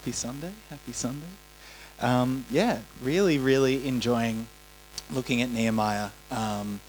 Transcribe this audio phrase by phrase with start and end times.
[0.00, 0.52] Happy Sunday.
[0.70, 1.26] Happy Sunday.
[2.00, 4.46] Um, yeah, really, really enjoying
[5.10, 6.08] looking at Nehemiah.
[6.30, 6.80] Um,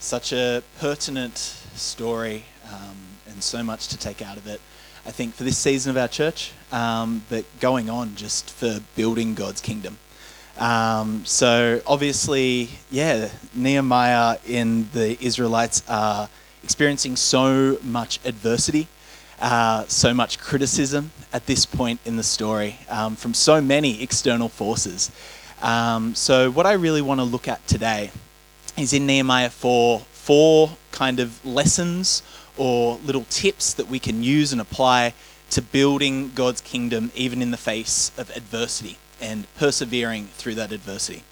[0.00, 4.60] such a pertinent story um, and so much to take out of it.
[5.06, 9.32] I think for this season of our church, um, but going on just for building
[9.32, 9.96] God's kingdom.
[10.58, 16.28] Um, so obviously, yeah, Nehemiah and the Israelites are
[16.62, 18.88] experiencing so much adversity
[19.40, 24.48] uh, so much criticism at this point in the story um, from so many external
[24.48, 25.10] forces.
[25.62, 28.10] Um, so, what I really want to look at today
[28.76, 32.22] is in Nehemiah 4, four kind of lessons
[32.56, 35.14] or little tips that we can use and apply
[35.50, 41.22] to building God's kingdom even in the face of adversity and persevering through that adversity.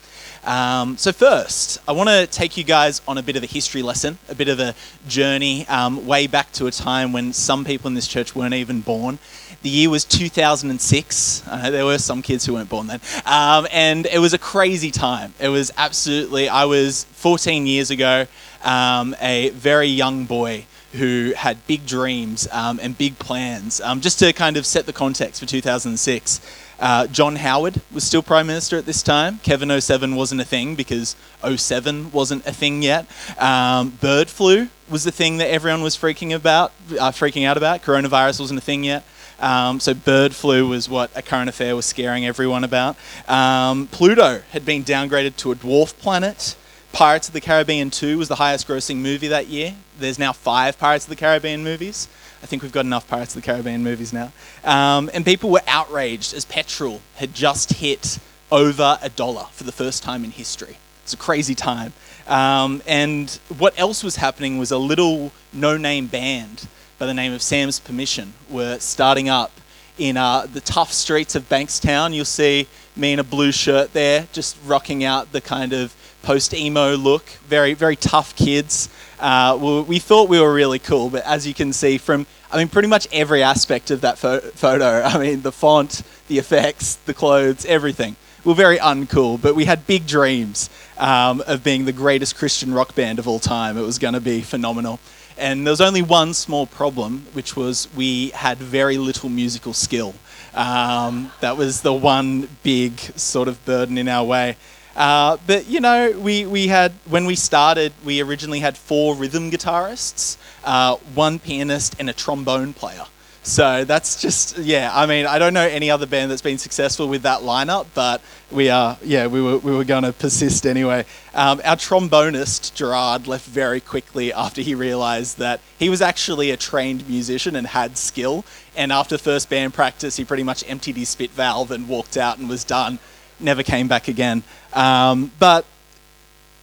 [0.45, 3.83] Um, so, first, I want to take you guys on a bit of a history
[3.83, 4.75] lesson, a bit of a
[5.09, 8.81] journey um, way back to a time when some people in this church weren't even
[8.81, 9.19] born.
[9.63, 11.43] The year was 2006.
[11.47, 13.01] Uh, there were some kids who weren't born then.
[13.25, 15.35] Um, and it was a crazy time.
[15.41, 18.27] It was absolutely, I was 14 years ago,
[18.63, 23.81] um, a very young boy who had big dreams um, and big plans.
[23.81, 26.41] Um, just to kind of set the context for 2006.
[26.79, 29.39] Uh, John Howard was still Prime Minister at this time.
[29.43, 33.07] Kevin 07 wasn't a thing because 07 wasn't a thing yet.
[33.39, 37.83] Um, bird flu was the thing that everyone was freaking about, uh, freaking out about.
[37.83, 39.05] Coronavirus wasn't a thing yet.
[39.39, 42.97] Um, so bird flu was what a current affair was scaring everyone about.
[43.29, 46.57] Um, Pluto had been downgraded to a dwarf planet.
[46.97, 49.75] Pirates of the Caribbean 2 was the highest grossing movie that year.
[49.99, 52.09] There's now five Pirates of the Caribbean movies.
[52.43, 54.33] I think we've got enough Pirates of the Caribbean movies now.
[54.65, 58.19] Um, and people were outraged as petrol had just hit
[58.51, 60.79] over a dollar for the first time in history.
[61.03, 61.93] It's a crazy time.
[62.27, 67.35] Um, and what else was happening was a little no name band by the name
[67.35, 69.53] of Sam's Permission were starting up
[69.99, 72.15] in uh, the tough streets of Bankstown.
[72.15, 75.95] You'll see me in a blue shirt there, just rocking out the kind of
[76.27, 77.25] post emo look.
[77.47, 78.89] Very, very tough kids.
[79.21, 82.57] Uh, well, we thought we were really cool, but as you can see from, I
[82.59, 86.97] mean, pretty much every aspect of that fo- photo, I mean, the font, the effects,
[86.97, 88.17] the clothes, everything.
[88.45, 92.75] We we're very uncool, but we had big dreams um, of being the greatest Christian
[92.75, 93.79] rock band of all time.
[93.79, 94.99] It was going to be phenomenal.
[95.39, 100.15] And there was only one small problem, which was we had very little musical skill.
[100.55, 104.57] Um, that was the one big sort of burden in our way.
[104.97, 109.51] Uh, but you know, we, we had when we started, we originally had four rhythm
[109.51, 113.05] guitarists, uh, one pianist, and a trombone player.
[113.47, 114.91] So that's just yeah.
[114.93, 118.21] I mean, I don't know any other band that's been successful with that lineup, but
[118.51, 119.29] we are yeah.
[119.29, 121.05] We were we were going to persist anyway.
[121.33, 126.57] Um, our trombonist Gerard left very quickly after he realised that he was actually a
[126.57, 128.45] trained musician and had skill.
[128.75, 132.39] And after first band practice, he pretty much emptied his spit valve and walked out
[132.39, 132.99] and was done.
[133.39, 134.43] Never came back again.
[134.73, 135.65] Um, but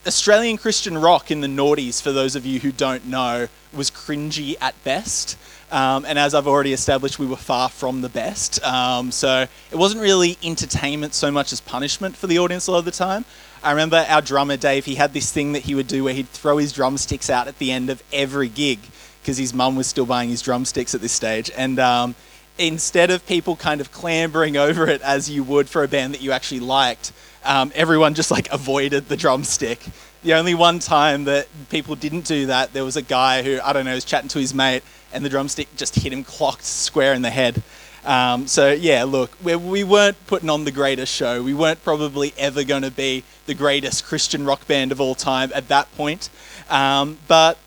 [0.06, 4.56] Australian Christian rock in the noughties, for those of you who don't know, was cringy
[4.59, 5.38] at best.
[5.72, 8.63] Um, and as I've already established, we were far from the best.
[8.63, 12.79] Um, so it wasn't really entertainment so much as punishment for the audience a lot
[12.79, 13.25] of the time.
[13.63, 16.28] I remember our drummer Dave, he had this thing that he would do where he'd
[16.28, 18.79] throw his drumsticks out at the end of every gig
[19.22, 21.50] because his mum was still buying his drumsticks at this stage.
[21.55, 22.16] And um,
[22.58, 26.22] instead of people kind of clambering over it as you would for a band that
[26.22, 27.12] you actually liked,
[27.44, 29.80] um, everyone just like avoided the drumstick.
[30.24, 33.74] The only one time that people didn't do that, there was a guy who, I
[33.74, 37.14] don't know, was chatting to his mate and the drumstick just hit him clocked square
[37.14, 37.62] in the head.
[38.06, 41.41] Um, so yeah, look, we, we weren't putting on the greatest show.
[41.41, 45.52] We weren't probably ever going to be the greatest Christian rock band of all time
[45.56, 46.30] at that point.
[46.70, 47.58] Um, but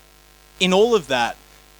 [0.59, 1.37] in all of that,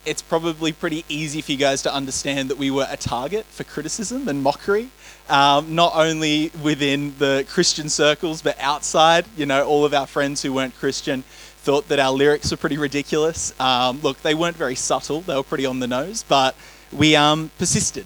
[0.07, 3.65] it's probably pretty easy for you guys to understand that we were a target for
[3.65, 4.89] criticism and mockery,
[5.29, 9.25] um, not only within the Christian circles, but outside.
[9.35, 11.23] You know, all of our friends who weren't Christian
[11.57, 13.53] thought that our lyrics were pretty ridiculous.
[13.59, 16.55] Um, look, they weren't very subtle, they were pretty on the nose, but
[16.93, 18.05] we um, persisted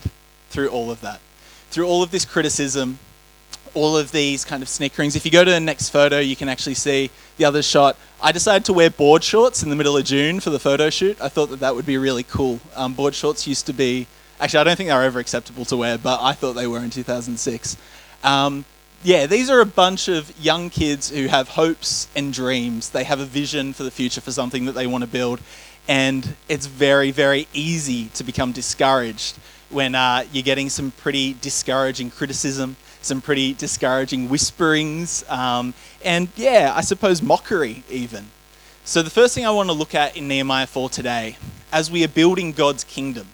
[0.49, 1.21] through all of that.
[1.69, 2.97] Through all of this criticism,
[3.73, 5.15] all of these kind of snickerings.
[5.15, 7.97] If you go to the next photo, you can actually see the other shot.
[8.21, 11.19] I decided to wear board shorts in the middle of June for the photo shoot.
[11.21, 12.59] I thought that that would be really cool.
[12.75, 14.07] Um, board shorts used to be,
[14.39, 16.79] actually, I don't think they were ever acceptable to wear, but I thought they were
[16.79, 17.77] in 2006.
[18.23, 18.65] Um,
[19.03, 22.91] yeah, these are a bunch of young kids who have hopes and dreams.
[22.91, 25.41] They have a vision for the future for something that they want to build.
[25.87, 29.39] And it's very, very easy to become discouraged
[29.71, 36.73] when uh, you're getting some pretty discouraging criticism, some pretty discouraging whisperings, um, and yeah,
[36.75, 38.27] I suppose mockery even.
[38.83, 41.37] So, the first thing I want to look at in Nehemiah 4 today,
[41.71, 43.27] as we are building God's kingdom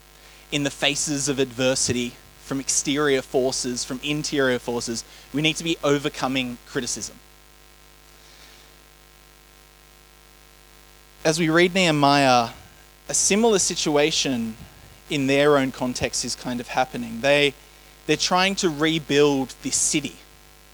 [0.52, 2.14] in the faces of adversity,
[2.48, 5.04] from exterior forces, from interior forces.
[5.34, 7.18] We need to be overcoming criticism.
[11.26, 12.52] As we read Nehemiah,
[13.10, 14.56] a similar situation
[15.10, 17.20] in their own context is kind of happening.
[17.20, 17.54] They,
[18.08, 20.16] they're trying to rebuild this city.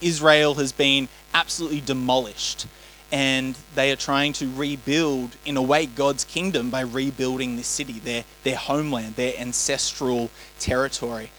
[0.02, 2.68] Israel has been absolutely demolished,
[3.12, 7.94] and they are trying to rebuild, in a way, God's kingdom by rebuilding this city,
[7.94, 11.32] their, their homeland, their ancestral territory.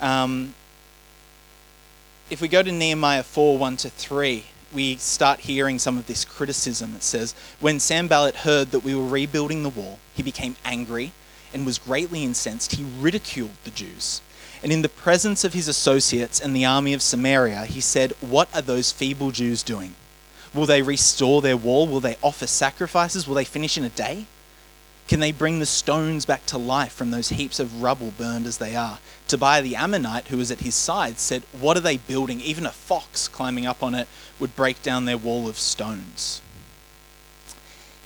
[0.00, 0.54] Um,
[2.30, 6.24] if we go to Nehemiah 4 1 to 3, we start hearing some of this
[6.24, 6.94] criticism.
[6.94, 11.10] It says, When Sanballat heard that we were rebuilding the wall, he became angry
[11.52, 12.76] and was greatly incensed.
[12.76, 14.20] He ridiculed the Jews.
[14.62, 18.48] And in the presence of his associates and the army of Samaria, he said, What
[18.54, 19.94] are those feeble Jews doing?
[20.52, 21.86] Will they restore their wall?
[21.86, 23.26] Will they offer sacrifices?
[23.26, 24.26] Will they finish in a day?
[25.08, 28.58] Can they bring the stones back to life from those heaps of rubble burned as
[28.58, 28.98] they are?
[29.26, 32.40] Tobiah the Ammonite, who was at his side, said, What are they building?
[32.40, 34.08] Even a fox climbing up on it
[34.38, 36.42] would break down their wall of stones.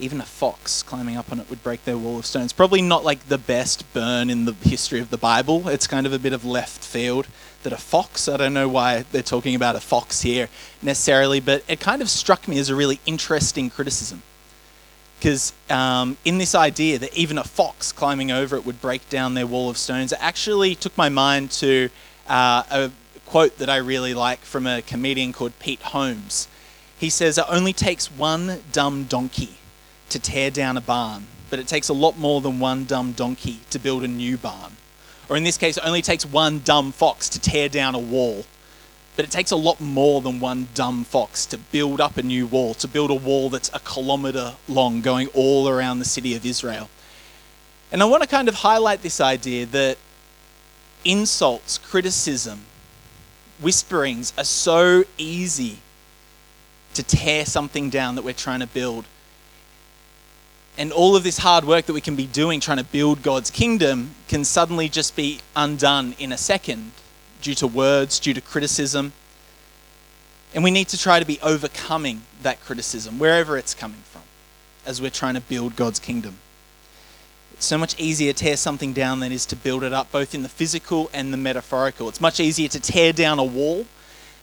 [0.05, 2.53] Even a fox climbing up on it would break their wall of stones.
[2.53, 5.67] Probably not like the best burn in the history of the Bible.
[5.69, 7.27] It's kind of a bit of left field
[7.62, 10.51] that a fox, I don't know why they're talking about a fox here
[10.83, 14.23] necessarily, but it kind of struck me as a really interesting criticism
[15.19, 19.33] because um, in this idea that even a fox climbing over it would break down
[19.33, 21.89] their wall of stones, it actually took my mind to
[22.29, 22.91] uh, a
[23.25, 26.47] quote that I really like from a comedian called Pete Holmes.
[26.99, 29.57] He says, It only takes one dumb donkey
[30.11, 33.61] to tear down a barn, but it takes a lot more than one dumb donkey
[33.71, 34.77] to build a new barn.
[35.29, 38.45] Or in this case, it only takes one dumb fox to tear down a wall,
[39.17, 42.47] but it takes a lot more than one dumb fox to build up a new
[42.47, 46.45] wall, to build a wall that's a kilometer long going all around the city of
[46.45, 46.91] Israel.
[47.93, 49.99] And I want to kind of highlight this idea that
[51.05, 52.65] insults, criticism,
[53.61, 55.79] whisperings are so easy
[56.95, 59.05] to tear something down that we're trying to build.
[60.76, 63.50] And all of this hard work that we can be doing trying to build God's
[63.50, 66.91] kingdom can suddenly just be undone in a second
[67.41, 69.12] due to words, due to criticism.
[70.53, 74.23] And we need to try to be overcoming that criticism, wherever it's coming from,
[74.85, 76.38] as we're trying to build God's kingdom.
[77.53, 80.11] It's so much easier to tear something down than it is to build it up,
[80.11, 82.09] both in the physical and the metaphorical.
[82.09, 83.87] It's much easier to tear down a wall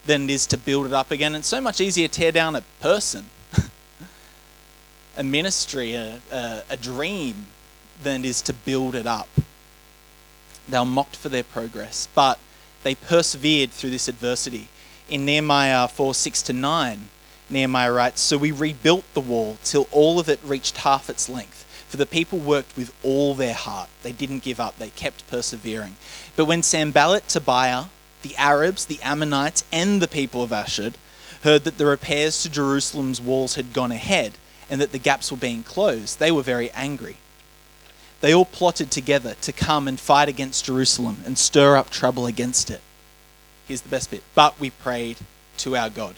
[0.06, 1.36] than it is to build it up again.
[1.36, 3.26] It's so much easier to tear down a person,
[5.22, 7.46] a ministry, a, a, a dream,
[8.02, 9.30] than it is to build it up.
[10.68, 12.40] They were mocked for their progress, but
[12.82, 14.68] they persevered through this adversity.
[15.10, 17.10] In Nehemiah 4 6 to 9,
[17.52, 21.66] Nehemiah writes, So we rebuilt the wall till all of it reached half its length.
[21.88, 23.90] For the people worked with all their heart.
[24.02, 25.98] They didn't give up, they kept persevering.
[26.36, 27.86] But when Sanballat, Tobiah,
[28.24, 30.96] the Arabs, the Ammonites, and the people of Ashdod
[31.44, 34.34] heard that the repairs to Jerusalem's walls had gone ahead
[34.72, 37.18] and that the gaps were being closed, they were very angry
[38.22, 42.70] they all plotted together to come and fight against Jerusalem and stir up trouble against
[42.70, 42.82] it.
[43.68, 44.24] Here's the best bit.
[44.36, 45.18] But we prayed
[45.58, 46.16] to our God.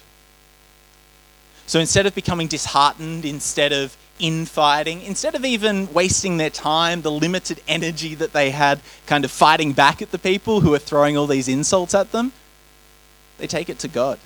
[1.66, 7.12] So instead of becoming disheartened, instead of infighting, instead of even wasting their time, the
[7.12, 11.16] limited energy that they had kind of fighting back at the people who are throwing
[11.18, 12.34] all these insults at them,
[13.38, 14.20] they take it to God.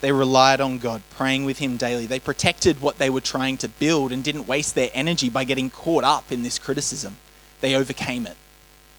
[0.00, 2.06] They relied on God, praying with Him daily.
[2.06, 5.68] They protected what they were trying to build and didn't waste their energy by getting
[5.68, 7.16] caught up in this criticism.
[7.60, 8.36] They overcame it.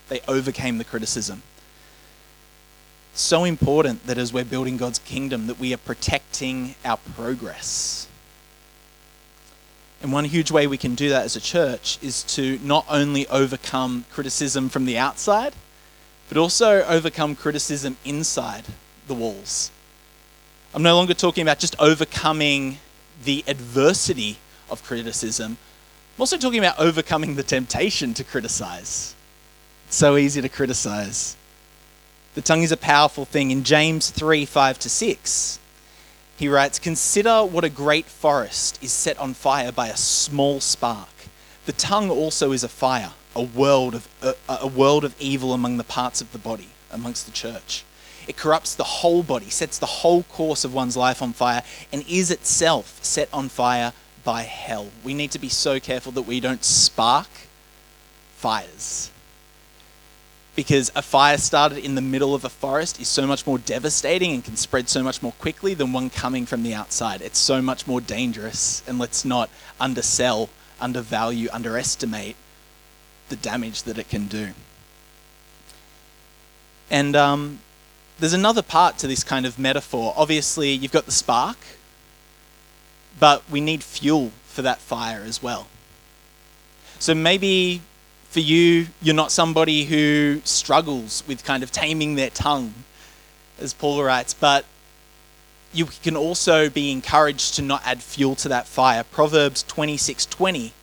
[0.10, 1.41] They overcame the criticism.
[3.13, 8.08] So important that as we're building God's kingdom that we are protecting our progress.
[10.01, 13.27] And one huge way we can do that as a church is to not only
[13.27, 15.53] overcome criticism from the outside,
[16.29, 18.65] but also overcome criticism inside
[19.08, 19.72] the walls
[20.73, 22.77] I'm no longer talking about just overcoming
[23.25, 24.37] the adversity
[24.69, 25.57] of criticism.
[26.15, 29.13] I'm also talking about overcoming the temptation to criticize.
[29.87, 31.35] It's so easy to criticize.
[32.35, 33.51] The tongue is a powerful thing.
[33.51, 35.59] In James 3 5 to 6,
[36.37, 41.09] he writes, Consider what a great forest is set on fire by a small spark.
[41.65, 45.75] The tongue also is a fire, a world of, a, a world of evil among
[45.75, 47.83] the parts of the body, amongst the church.
[48.27, 52.07] It corrupts the whole body, sets the whole course of one's life on fire, and
[52.07, 54.89] is itself set on fire by hell.
[55.03, 57.27] We need to be so careful that we don't spark
[58.35, 59.09] fires.
[60.55, 64.33] Because a fire started in the middle of a forest is so much more devastating
[64.33, 67.21] and can spread so much more quickly than one coming from the outside.
[67.21, 69.49] It's so much more dangerous, and let's not
[69.79, 70.49] undersell,
[70.79, 72.35] undervalue, underestimate
[73.29, 74.49] the damage that it can do.
[76.89, 77.59] And um,
[78.21, 80.13] there's another part to this kind of metaphor.
[80.15, 81.57] Obviously, you've got the spark,
[83.19, 85.67] but we need fuel for that fire as well.
[86.99, 87.81] So maybe
[88.29, 92.75] for you, you're not somebody who struggles with kind of taming their tongue,
[93.59, 94.65] as Paul writes, but
[95.73, 99.03] you can also be encouraged to not add fuel to that fire.
[99.03, 100.73] Proverbs 26:20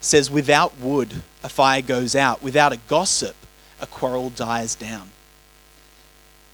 [0.00, 3.36] says without wood a fire goes out, without a gossip
[3.80, 5.12] a quarrel dies down.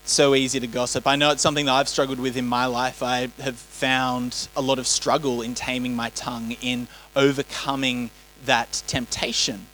[0.06, 1.06] So easy to gossip.
[1.06, 3.02] I know it's something that I've struggled with in my life.
[3.02, 8.10] I have found a lot of struggle in taming my tongue, in overcoming
[8.44, 9.66] that temptation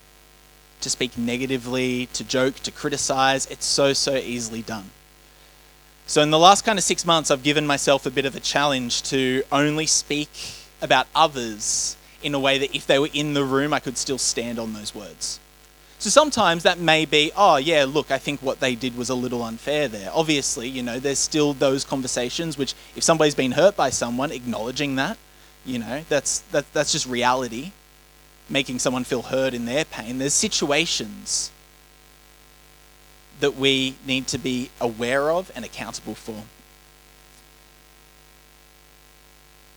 [0.83, 3.47] to speak negatively, to joke, to criticize.
[3.47, 4.91] It's so, so easily done.
[6.07, 8.41] So, in the last kind of six months, I've given myself a bit of a
[8.41, 10.31] challenge to only speak
[10.81, 14.19] about others in a way that if they were in the room, I could still
[14.19, 15.41] stand on those words.
[16.01, 19.15] So sometimes that may be, oh, yeah, look, I think what they did was a
[19.15, 20.11] little unfair there.
[20.15, 24.97] Obviously, you know, there's still those conversations which, if somebody's been hurt by someone, acknowledging
[24.97, 25.19] that,
[25.63, 27.73] you know, that's, that, that's just reality,
[28.49, 30.17] making someone feel hurt in their pain.
[30.17, 31.51] There's situations
[33.41, 36.45] that we need to be aware of and accountable for.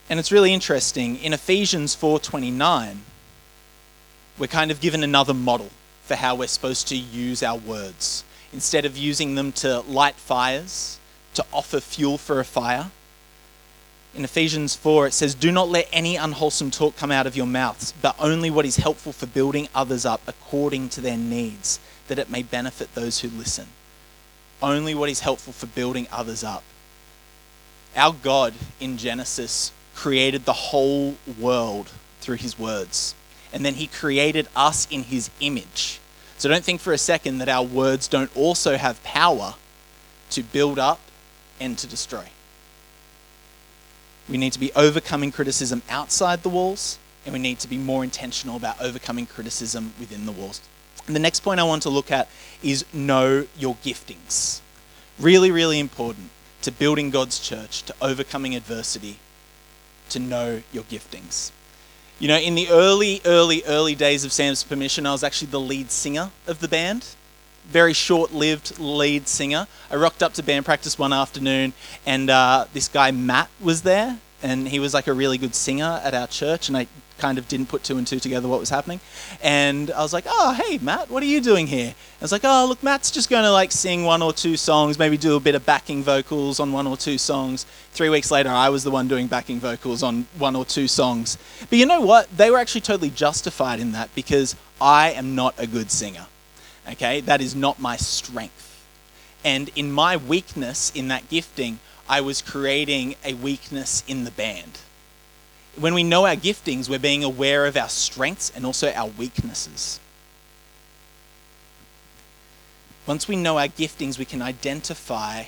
[0.09, 2.99] And it's really interesting in Ephesians 4:29
[4.37, 5.69] we're kind of given another model
[6.05, 8.23] for how we're supposed to use our words.
[8.51, 10.99] Instead of using them to light fires,
[11.33, 12.91] to offer fuel for a fire,
[14.15, 17.47] in Ephesians 4, it says, Do not let any unwholesome talk come out of your
[17.47, 22.19] mouths, but only what is helpful for building others up according to their needs, that
[22.19, 23.67] it may benefit those who listen.
[24.61, 26.63] Only what is helpful for building others up.
[27.95, 31.91] Our God in Genesis created the whole world
[32.21, 33.15] through his words,
[33.53, 36.01] and then he created us in his image.
[36.37, 39.55] So don't think for a second that our words don't also have power
[40.31, 40.99] to build up
[41.61, 42.25] and to destroy.
[44.27, 48.03] We need to be overcoming criticism outside the walls, and we need to be more
[48.03, 50.61] intentional about overcoming criticism within the walls.
[51.05, 52.29] And the next point I want to look at
[52.63, 54.61] is know your giftings.
[55.19, 56.31] Really, really important
[56.63, 59.19] to building God's church, to overcoming adversity,
[60.09, 61.51] to know your giftings.
[62.19, 65.59] You know, in the early, early, early days of Sam's Permission, I was actually the
[65.59, 67.15] lead singer of the band.
[67.65, 69.67] Very short lived lead singer.
[69.89, 71.73] I rocked up to band practice one afternoon,
[72.05, 74.19] and uh, this guy, Matt, was there.
[74.41, 76.87] And he was like a really good singer at our church, and I
[77.23, 78.99] kind of didn't put two and two together what was happening.
[79.41, 81.95] And I was like, oh, hey, Matt, what are you doing here?
[82.19, 84.99] I was like, oh, look, Matt's just going to like sing one or two songs,
[84.99, 87.65] maybe do a bit of backing vocals on one or two songs.
[87.93, 91.37] Three weeks later, I was the one doing backing vocals on one or two songs.
[91.69, 92.29] But you know what?
[92.35, 96.25] They were actually totally justified in that because I am not a good singer.
[96.91, 97.21] Okay?
[97.21, 98.85] That is not my strength.
[99.45, 104.79] And in my weakness in that gifting, I was creating a weakness in the band
[105.75, 109.99] when we know our giftings, we're being aware of our strengths and also our weaknesses.
[113.05, 115.45] Once we know our giftings, we can identify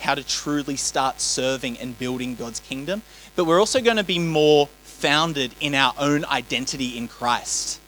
[0.00, 3.02] how to truly start serving and building God's kingdom.
[3.34, 7.80] But we're also going to be more founded in our own identity in Christ.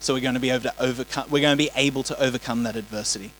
[0.00, 2.62] So we're going to be able to overcome we're going to be able to overcome
[2.64, 3.32] that adversity.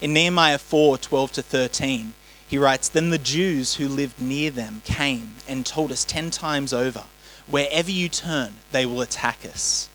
[0.00, 2.14] In Nehemiah 4, 12 to 13,
[2.54, 6.72] he writes, Then the Jews who lived near them came and told us ten times
[6.72, 7.02] over,
[7.48, 9.88] Wherever you turn, they will attack us.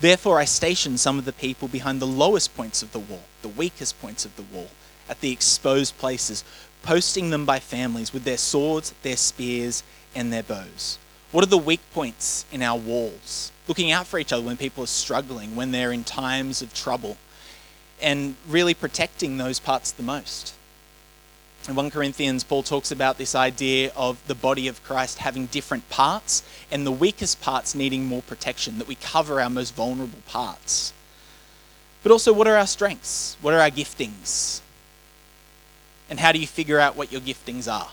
[0.00, 3.48] Therefore, I stationed some of the people behind the lowest points of the wall, the
[3.48, 4.70] weakest points of the wall,
[5.08, 6.42] at the exposed places,
[6.82, 10.98] posting them by families with their swords, their spears, and their bows.
[11.30, 13.52] What are the weak points in our walls?
[13.68, 17.16] Looking out for each other when people are struggling, when they're in times of trouble,
[18.02, 20.52] and really protecting those parts the most.
[21.68, 25.88] In 1 Corinthians, Paul talks about this idea of the body of Christ having different
[25.90, 30.92] parts and the weakest parts needing more protection, that we cover our most vulnerable parts.
[32.04, 33.36] But also, what are our strengths?
[33.40, 34.60] What are our giftings?
[36.08, 37.90] And how do you figure out what your giftings are?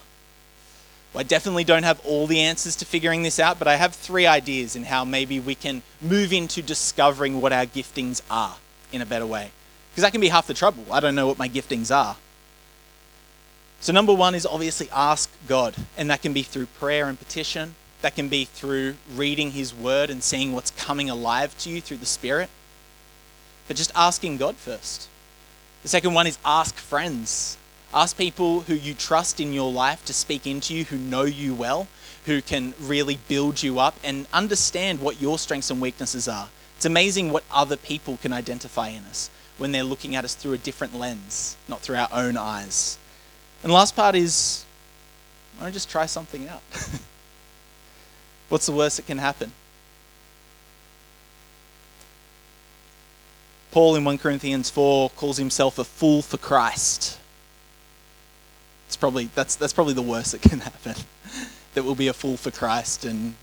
[1.11, 3.95] Well, I definitely don't have all the answers to figuring this out, but I have
[3.95, 8.57] three ideas in how maybe we can move into discovering what our giftings are
[8.91, 9.49] in a better way.
[9.91, 10.85] Because that can be half the trouble.
[10.91, 12.17] I don't know what my giftings are.
[13.83, 17.75] So, number one is obviously ask God, and that can be through prayer and petition.
[18.01, 21.97] That can be through reading His Word and seeing what's coming alive to you through
[21.97, 22.49] the Spirit.
[23.67, 25.09] But just asking God first.
[25.81, 27.57] The second one is ask friends.
[27.93, 31.53] Ask people who you trust in your life to speak into you, who know you
[31.53, 31.89] well,
[32.25, 36.47] who can really build you up and understand what your strengths and weaknesses are.
[36.77, 39.29] It's amazing what other people can identify in us.
[39.57, 42.97] when they're looking at us through a different lens, not through our own eyes.
[43.63, 44.65] And the last part is
[45.57, 46.61] why don't just try something out?
[48.49, 49.53] What's the worst that can happen?
[53.71, 57.17] Paul in 1 Corinthians 4 calls himself a fool for Christ.
[58.87, 60.95] It's probably, that's, that's probably the worst that can happen.
[61.73, 63.33] that we'll be a fool for Christ, and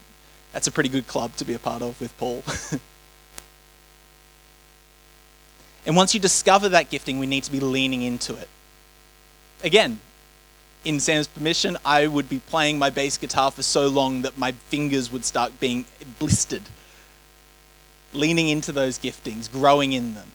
[0.52, 2.44] that's a pretty good club to be a part of with Paul.
[5.86, 8.48] and once you discover that gifting, we need to be leaning into it.
[9.64, 9.98] Again,
[10.84, 14.52] in Sam's permission, I would be playing my bass guitar for so long that my
[14.52, 15.84] fingers would start being
[16.18, 16.62] blistered
[18.12, 20.32] leaning into those giftings, growing in them.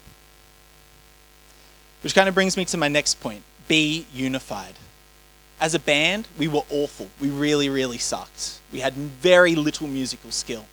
[2.01, 4.75] Which kind of brings me to my next point be unified.
[5.59, 7.09] As a band, we were awful.
[7.19, 8.59] We really, really sucked.
[8.71, 10.65] We had very little musical skill.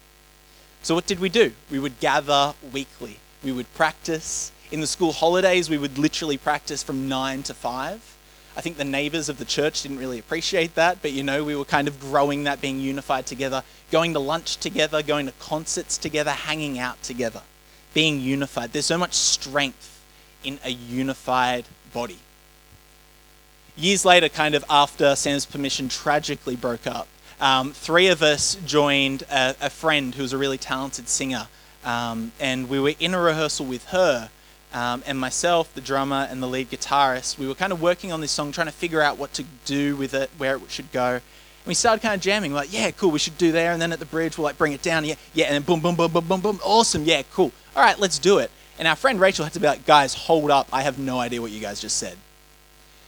[0.82, 1.52] So, what did we do?
[1.70, 4.52] We would gather weekly, we would practice.
[4.70, 8.11] In the school holidays, we would literally practice from 9 to 5.
[8.56, 11.56] I think the neighbors of the church didn't really appreciate that, but you know, we
[11.56, 15.96] were kind of growing that, being unified together, going to lunch together, going to concerts
[15.96, 17.42] together, hanging out together,
[17.94, 18.72] being unified.
[18.72, 20.02] There's so much strength
[20.44, 22.18] in a unified body.
[23.74, 27.08] Years later, kind of after Sam's permission tragically broke up,
[27.40, 31.48] um, three of us joined a, a, friend who was a really talented singer,
[31.84, 34.30] um, and we were in a rehearsal with her
[34.72, 38.20] um, and myself, the drummer and the lead guitarist, we were kind of working on
[38.20, 41.14] this song, trying to figure out what to do with it, where it should go.
[41.14, 41.22] And
[41.66, 43.72] we started kind of jamming, like, yeah, cool, we should do there.
[43.72, 45.04] And then at the bridge, we'll like bring it down.
[45.04, 46.60] Yeah, yeah, and then boom, boom, boom, boom, boom, boom.
[46.64, 47.52] Awesome, yeah, cool.
[47.76, 48.50] All right, let's do it.
[48.78, 50.68] And our friend Rachel had to be like, guys, hold up.
[50.72, 52.16] I have no idea what you guys just said.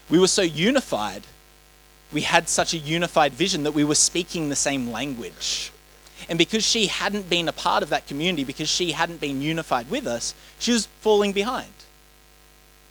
[0.08, 1.22] We were so unified.
[2.12, 5.72] We had such a unified vision that we were speaking the same language.
[6.28, 9.90] And because she hadn't been a part of that community, because she hadn't been unified
[9.90, 11.72] with us, she was falling behind.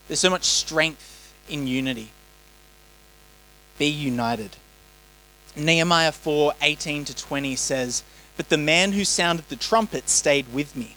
[0.08, 2.12] There's so much strength in unity.
[3.78, 4.58] Be united.
[5.56, 8.04] Nehemiah 4 18 to 20 says,
[8.38, 10.96] But the man who sounded the trumpet stayed with me.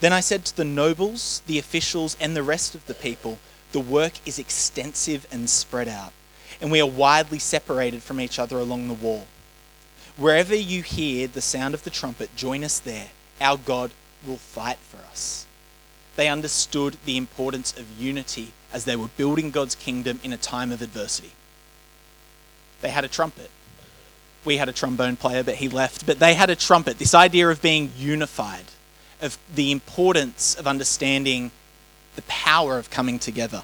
[0.00, 3.38] Then I said to the nobles, the officials, and the rest of the people,
[3.72, 6.12] The work is extensive and spread out,
[6.60, 9.26] and we are widely separated from each other along the wall.
[10.16, 13.08] Wherever you hear the sound of the trumpet, join us there.
[13.40, 13.92] Our God
[14.26, 15.46] will fight for us.
[16.16, 20.72] They understood the importance of unity as they were building God's kingdom in a time
[20.72, 21.32] of adversity.
[22.80, 23.50] They had a trumpet.
[24.44, 26.06] We had a trombone player, but he left.
[26.06, 26.98] But they had a trumpet.
[26.98, 28.64] This idea of being unified,
[29.20, 31.50] of the importance of understanding
[32.16, 33.62] the power of coming together.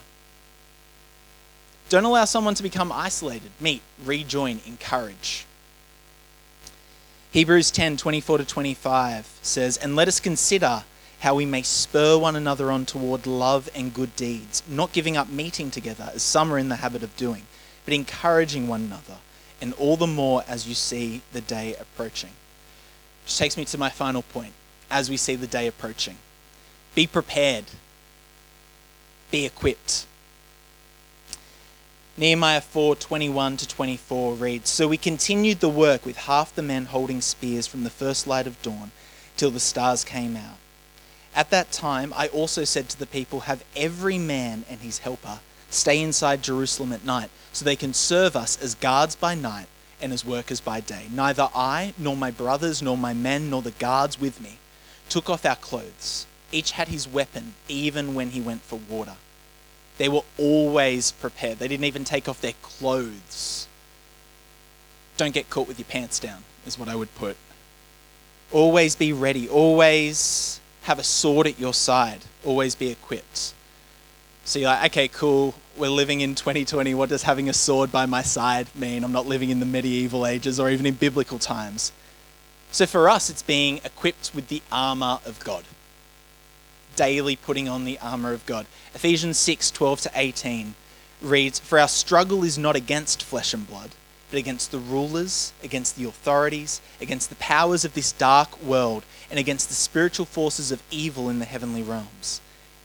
[1.89, 3.51] Don't allow someone to become isolated.
[3.61, 5.47] Meet, rejoin, encourage.
[7.37, 10.85] Hebrews 10 24 to 25 says, And let us consider
[11.21, 15.29] how we may spur one another on toward love and good deeds, not giving up
[15.29, 17.43] meeting together as some are in the habit of doing,
[17.85, 19.19] but encouraging one another,
[19.61, 22.31] and all the more as you see the day approaching.
[23.25, 24.55] Which takes me to my final point
[24.91, 26.17] as we see the day approaching.
[26.95, 27.67] Be prepared,
[29.31, 30.07] be equipped.
[32.19, 36.87] Nehemiah 4 21 to 24 reads So we continued the work with half the men
[36.87, 38.91] holding spears from the first light of dawn
[39.37, 40.57] till the stars came out.
[41.35, 45.41] At that time, I also said to the people, Have every man and his helper
[45.69, 49.67] stay inside Jerusalem at night, so they can serve us as guards by night
[50.01, 51.09] and as workers by day.
[51.13, 54.57] Neither I, nor my brothers, nor my men, nor the guards with me
[55.11, 56.27] took off our clothes.
[56.51, 59.17] Each had his weapon, even when he went for water.
[59.99, 61.59] They were always prepared.
[61.59, 63.67] They didn't even take off their clothes.
[65.17, 67.37] Don't get caught with your pants down, is what I would put.
[68.53, 69.49] Always be ready.
[69.49, 72.21] Always have a sword at your side.
[72.45, 73.55] Always be equipped.
[74.45, 75.55] So you're like, okay, cool.
[75.77, 76.95] We're living in 2020.
[76.95, 79.03] What does having a sword by my side mean?
[79.03, 81.91] I'm not living in the medieval ages or even in biblical times.
[82.71, 85.65] So for us, it's being equipped with the armor of God
[86.97, 88.67] daily putting on the armor of God.
[88.95, 90.75] Ephesians 6 12 to 18
[91.23, 93.91] reads, For our struggle is not against flesh and blood,
[94.31, 99.39] but against the rulers, against the authorities, against the powers of this dark world, and
[99.39, 102.41] against the spiritual forces of evil in the heavenly realms.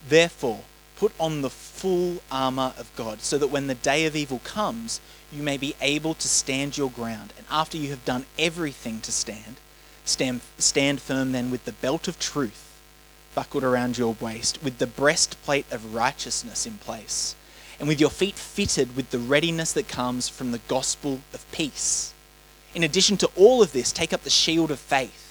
[0.06, 0.60] Therefore,
[0.96, 5.00] put on the full armor of God, so that when the day of evil comes,
[5.32, 7.32] you may be able to stand your ground.
[7.36, 9.56] And after you have done everything to stand,
[10.04, 12.71] stand, stand firm then with the belt of truth
[13.34, 17.34] buckled around your waist, with the breastplate of righteousness in place,
[17.78, 22.12] and with your feet fitted with the readiness that comes from the gospel of peace.
[22.74, 25.22] In addition to all of this, take up the shield of faith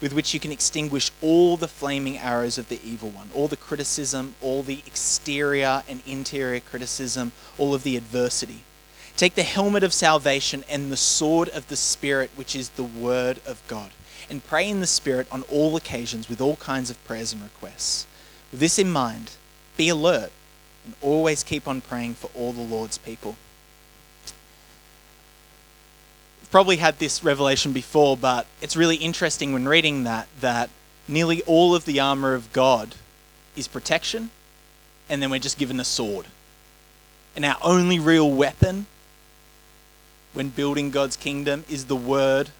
[0.00, 3.56] with which you can extinguish all the flaming arrows of the evil one, all the
[3.56, 8.62] criticism, all the exterior and interior criticism, all of the adversity.
[9.16, 13.40] Take the helmet of salvation and the sword of the Spirit, which is the Word
[13.44, 13.90] of God,
[14.30, 18.06] and pray in the Spirit on all occasions with all kinds of prayers and requests.
[18.50, 19.32] With this in mind,
[19.76, 20.32] be alert
[20.84, 23.36] and always keep on praying for all the Lord's people
[26.50, 30.70] probably had this revelation before, but it's really interesting when reading that that
[31.06, 32.94] nearly all of the armor of God
[33.56, 34.30] is protection,
[35.08, 36.26] and then we're just given a sword.
[37.36, 38.86] And our only real weapon
[40.32, 42.50] when building God's kingdom is the word,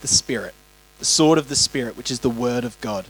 [0.00, 0.54] the Spirit,
[1.00, 3.06] the sword of the Spirit, which is the word of God.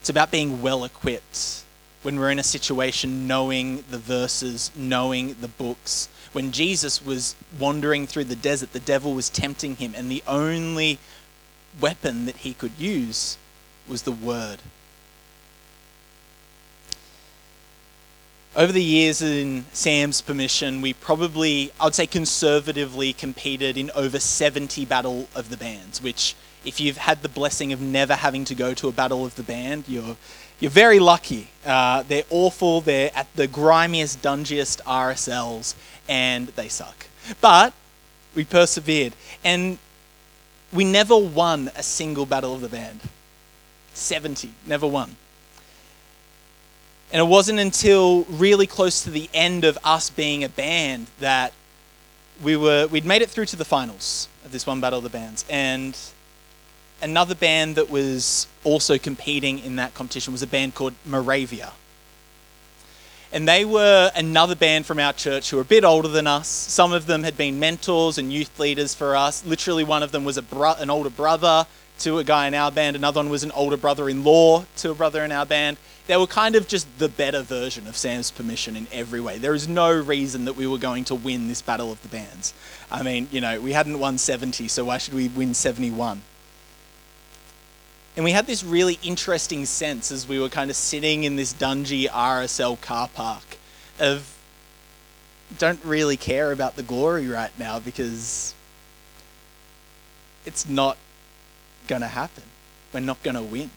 [0.00, 1.64] It's about being well equipped
[2.02, 8.06] when we're in a situation, knowing the verses, knowing the books, when Jesus was wandering
[8.06, 10.98] through the desert, the devil was tempting him, and the only
[11.80, 13.36] weapon that he could use
[13.86, 14.58] was the word.
[18.54, 24.18] Over the years, in Sam's permission, we probably, I would say conservatively, competed in over
[24.18, 28.54] 70 Battle of the Bands, which, if you've had the blessing of never having to
[28.54, 30.16] go to a Battle of the Band, you're,
[30.60, 31.48] you're very lucky.
[31.64, 35.74] Uh, they're awful, they're at the grimiest, dungiest RSLs,
[36.08, 37.06] and they suck.
[37.40, 37.72] But
[38.34, 39.78] we persevered, and
[40.72, 43.00] we never won a single battle of the band.
[43.94, 45.16] 70, never won.
[47.12, 51.52] And it wasn't until really close to the end of us being a band that
[52.42, 55.10] we were we'd made it through to the finals of this one battle of the
[55.10, 55.98] bands and
[57.02, 61.72] another band that was also competing in that competition was a band called Moravia
[63.32, 66.48] and they were another band from our church who were a bit older than us.
[66.48, 69.44] Some of them had been mentors and youth leaders for us.
[69.46, 71.66] Literally, one of them was bro- an older brother
[72.00, 72.94] to a guy in our band.
[72.94, 75.78] Another one was an older brother-in-law to a brother in our band.
[76.08, 79.38] They were kind of just the better version of Sam's Permission in every way.
[79.38, 82.52] There is no reason that we were going to win this battle of the bands.
[82.90, 86.22] I mean, you know, we hadn't won 70, so why should we win 71?
[88.16, 91.54] And we had this really interesting sense as we were kind of sitting in this
[91.54, 93.56] dungy RSL car park
[93.98, 94.38] of
[95.58, 98.54] don't really care about the glory right now because
[100.44, 100.96] it's not
[101.88, 102.44] going to happen.
[102.92, 103.70] We're not going to win.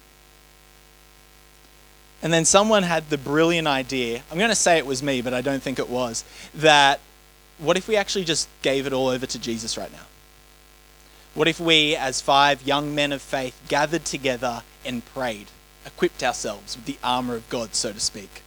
[2.22, 5.34] And then someone had the brilliant idea, I'm going to say it was me, but
[5.34, 6.24] I don't think it was,
[6.56, 7.00] that
[7.60, 10.00] what if we actually just gave it all over to Jesus right now?
[11.36, 15.48] What if we, as five young men of faith, gathered together and prayed,
[15.86, 18.42] equipped ourselves with the armor of God, so to speak?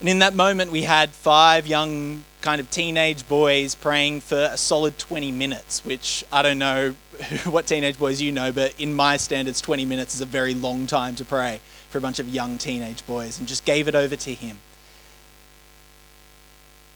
[0.00, 4.56] And in that moment, we had five young, kind of teenage boys praying for a
[4.56, 6.94] solid 20 minutes, which I don't know
[7.44, 10.86] what teenage boys you know, but in my standards, 20 minutes is a very long
[10.86, 14.16] time to pray for a bunch of young teenage boys, and just gave it over
[14.16, 14.56] to Him.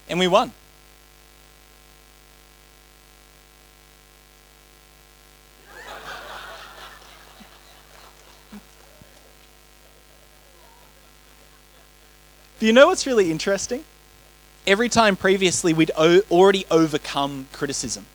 [0.08, 0.52] And we won.
[12.58, 13.84] Do you know what's really interesting?
[14.66, 18.06] Every time previously, we'd o- already overcome criticism.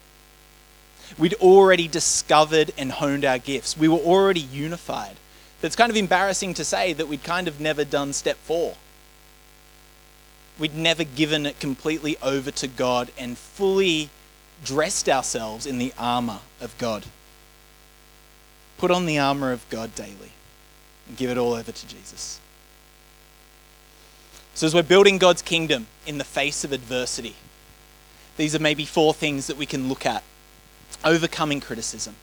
[1.18, 3.78] We'd already discovered and honed our gifts.
[3.78, 5.16] We were already unified.
[5.62, 8.76] But it's kind of embarrassing to say that we'd kind of never done step four.
[10.60, 14.10] We'd never given it completely over to God and fully
[14.66, 17.06] dressed ourselves in the armor of God.
[18.78, 20.34] Put on the armor of God daily
[21.08, 22.40] and give it all over to Jesus.
[24.56, 27.36] So, as we're building God's kingdom in the face of adversity,
[28.38, 30.24] these are maybe four things that we can look at
[31.04, 32.16] overcoming criticism,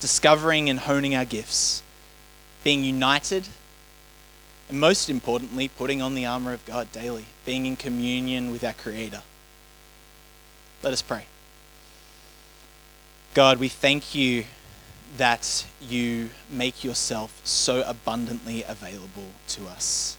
[0.00, 1.82] discovering and honing our gifts,
[2.64, 3.48] being united,
[4.68, 8.74] and most importantly, putting on the armor of God daily, being in communion with our
[8.74, 9.22] Creator.
[10.82, 11.24] Let us pray.
[13.32, 14.44] God, we thank you
[15.16, 20.17] that you make yourself so abundantly available to us.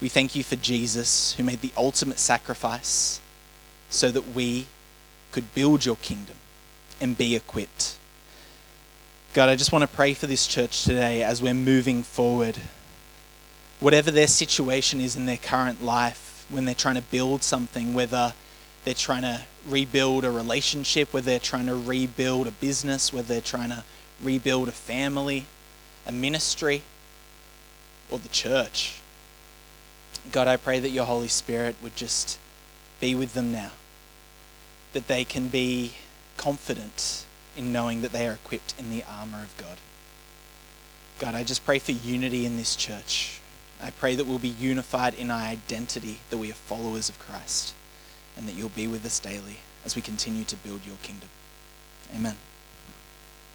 [0.00, 3.20] We thank you for Jesus, who made the ultimate sacrifice
[3.90, 4.66] so that we
[5.30, 6.36] could build your kingdom
[7.00, 7.98] and be equipped.
[9.34, 12.56] God, I just want to pray for this church today as we're moving forward.
[13.78, 18.32] Whatever their situation is in their current life, when they're trying to build something, whether
[18.84, 23.40] they're trying to rebuild a relationship, whether they're trying to rebuild a business, whether they're
[23.40, 23.84] trying to
[24.22, 25.46] rebuild a family,
[26.06, 26.82] a ministry,
[28.10, 28.99] or the church.
[30.32, 32.38] God, I pray that your Holy Spirit would just
[33.00, 33.72] be with them now,
[34.92, 35.94] that they can be
[36.36, 37.24] confident
[37.56, 39.78] in knowing that they are equipped in the armor of God.
[41.18, 43.40] God, I just pray for unity in this church.
[43.82, 47.74] I pray that we'll be unified in our identity, that we are followers of Christ,
[48.36, 51.28] and that you'll be with us daily as we continue to build your kingdom.
[52.14, 52.36] Amen.